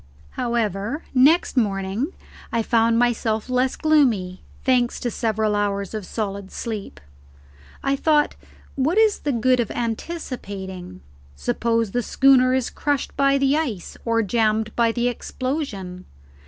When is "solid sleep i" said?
6.07-7.95